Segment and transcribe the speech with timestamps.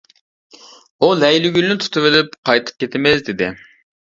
[0.99, 3.53] ئۇ لەيلىگۈلنى تۇتۇۋېلىپ قايتىپ كېتىمىز دېدى.